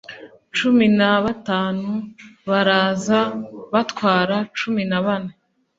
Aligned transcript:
cumi 0.55 0.85
na 0.99 1.11
batanu 1.23 1.89
baraza 2.49 3.19
batwara 3.73 4.35
cumi 4.59 4.83
na 4.91 4.99
bane 5.05 5.33